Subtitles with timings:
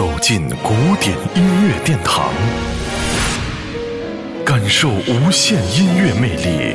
[0.00, 2.32] 走进古典音乐殿堂，
[4.46, 6.74] 感受无限音乐魅力。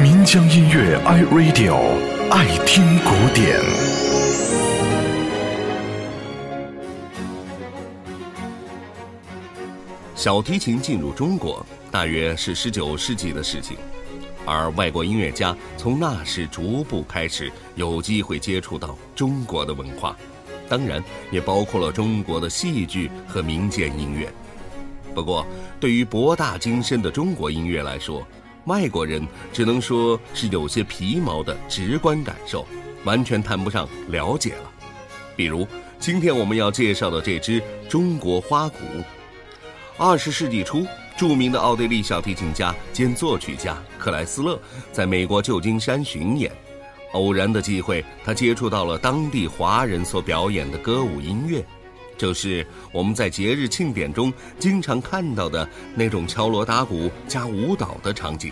[0.00, 1.76] 民江音乐 iRadio
[2.30, 3.60] 爱听古典。
[10.14, 13.76] 小提琴进入中国，大约是十九世纪的事情。
[14.46, 20.16] 而外国音乐家从那时逐步开始有机会接触到中国的文化，
[20.68, 24.32] 当然也包括了中国的戏剧和民间音乐。
[25.14, 25.46] 不过，
[25.80, 28.26] 对于博大精深的中国音乐来说，
[28.64, 32.66] 外国人只能说是有些皮毛的直观感受，
[33.04, 34.70] 完全谈不上了解了。
[35.34, 35.66] 比如，
[35.98, 38.78] 今天我们要介绍的这支中国花鼓，
[39.96, 40.86] 二十世纪初。
[41.16, 44.60] 著名的奥地利小提琴家兼作曲家克莱斯勒
[44.92, 46.52] 在美国旧金山巡演，
[47.12, 51.64] 偶然的机会，他接触到了当地华人所表演的歌舞音乐，
[52.18, 58.50] 就是我们在节日庆典中经常看到的那种敲锣打鼓加舞蹈的场景。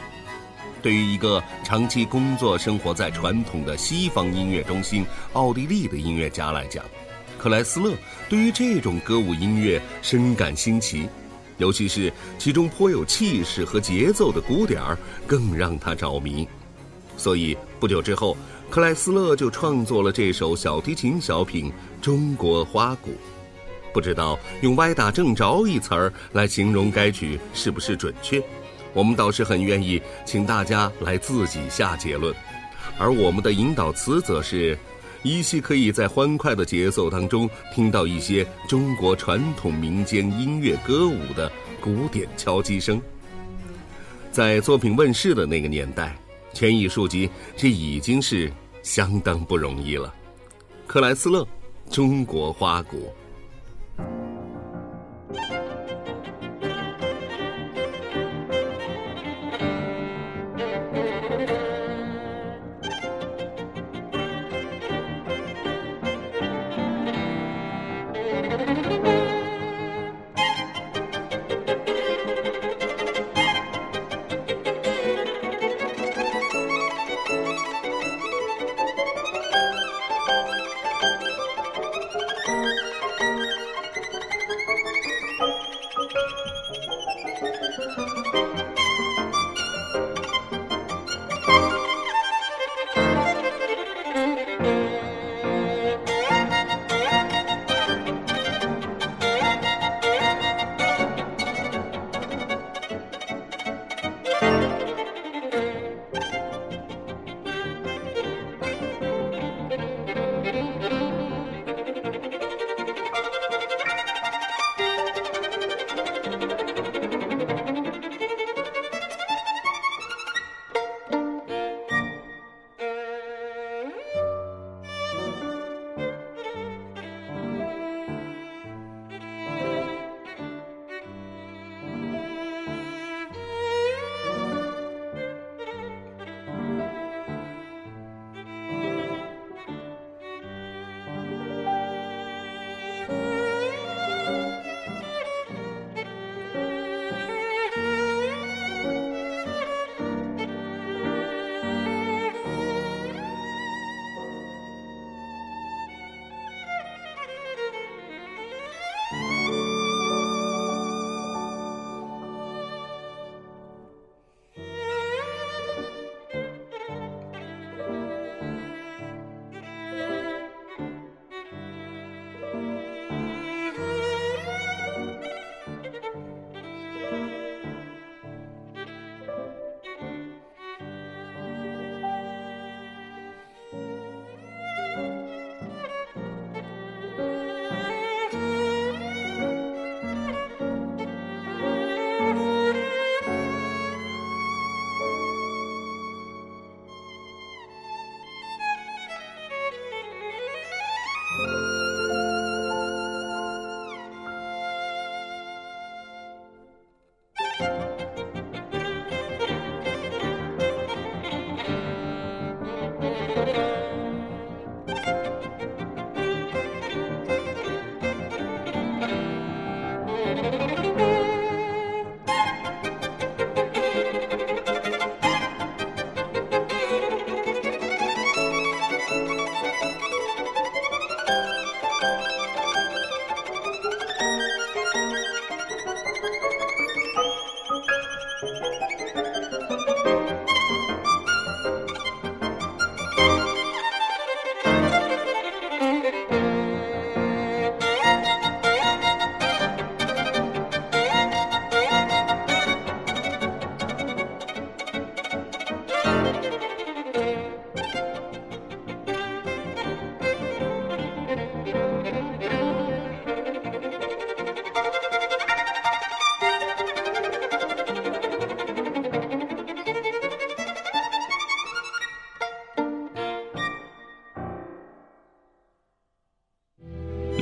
[0.83, 6.85] 对于一个长期工作生活在传统的西方音乐中心奥地利的音乐家来讲，
[7.39, 7.95] 克莱斯勒
[8.29, 11.09] 对于这种歌舞音乐深感新奇。
[11.57, 16.47] 尤其是其中颇有气势和节奏的鼓点儿，更让他着迷。
[17.17, 18.35] 所以不久之后，
[18.71, 21.67] 克莱斯勒就创作了这首小提琴小品
[22.01, 23.11] 《中国花鼓》。
[23.93, 28.43] 不知道用“歪打正着”一词儿来形容该曲是不是准确？
[28.95, 32.35] 我们倒是很愿意请大家来自己下结论。
[32.97, 34.79] 而我们的引导词则是。
[35.23, 42.99] 依稀可以在欢快的节奏当中听到一些中国传统民间音乐歌舞的古典敲击声。
[44.33, 46.15] 在作品问世的那个年代，
[46.55, 48.51] 千亿数集这已经是
[48.83, 50.15] 相当不容易了。
[50.87, 51.47] 克莱斯勒
[51.91, 53.13] 中国花鼓。